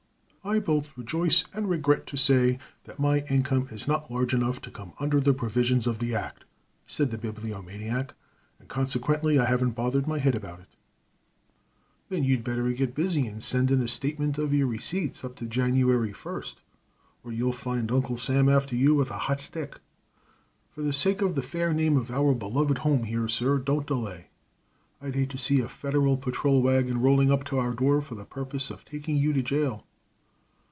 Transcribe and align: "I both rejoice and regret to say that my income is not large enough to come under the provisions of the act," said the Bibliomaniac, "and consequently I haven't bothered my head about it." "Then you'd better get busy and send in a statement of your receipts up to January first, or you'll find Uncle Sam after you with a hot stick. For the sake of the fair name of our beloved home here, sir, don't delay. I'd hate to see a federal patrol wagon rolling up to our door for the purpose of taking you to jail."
"I 0.43 0.57
both 0.57 0.97
rejoice 0.97 1.45
and 1.53 1.69
regret 1.69 2.07
to 2.07 2.17
say 2.17 2.57
that 2.85 2.97
my 2.97 3.19
income 3.29 3.67
is 3.69 3.87
not 3.87 4.09
large 4.09 4.33
enough 4.33 4.59
to 4.61 4.71
come 4.71 4.93
under 4.99 5.19
the 5.19 5.35
provisions 5.35 5.85
of 5.85 5.99
the 5.99 6.15
act," 6.15 6.45
said 6.87 7.11
the 7.11 7.19
Bibliomaniac, 7.19 8.15
"and 8.57 8.67
consequently 8.67 9.37
I 9.37 9.45
haven't 9.45 9.75
bothered 9.75 10.07
my 10.07 10.17
head 10.17 10.33
about 10.33 10.59
it." 10.61 10.65
"Then 12.09 12.23
you'd 12.23 12.43
better 12.43 12.71
get 12.73 12.95
busy 12.95 13.27
and 13.27 13.43
send 13.43 13.69
in 13.69 13.83
a 13.83 13.87
statement 13.87 14.39
of 14.39 14.51
your 14.51 14.65
receipts 14.65 15.23
up 15.23 15.35
to 15.35 15.45
January 15.45 16.11
first, 16.11 16.63
or 17.23 17.31
you'll 17.31 17.51
find 17.51 17.91
Uncle 17.91 18.17
Sam 18.17 18.49
after 18.49 18.75
you 18.75 18.95
with 18.95 19.11
a 19.11 19.19
hot 19.29 19.39
stick. 19.39 19.77
For 20.71 20.81
the 20.81 20.91
sake 20.91 21.21
of 21.21 21.35
the 21.35 21.43
fair 21.43 21.71
name 21.71 21.95
of 21.97 22.09
our 22.09 22.33
beloved 22.33 22.79
home 22.79 23.03
here, 23.03 23.27
sir, 23.27 23.59
don't 23.59 23.85
delay. 23.85 24.31
I'd 25.03 25.13
hate 25.13 25.29
to 25.29 25.37
see 25.37 25.59
a 25.59 25.69
federal 25.69 26.17
patrol 26.17 26.63
wagon 26.63 26.99
rolling 26.99 27.31
up 27.31 27.43
to 27.45 27.59
our 27.59 27.73
door 27.75 28.01
for 28.01 28.15
the 28.15 28.25
purpose 28.25 28.71
of 28.71 28.83
taking 28.83 29.17
you 29.17 29.33
to 29.33 29.43
jail." 29.43 29.85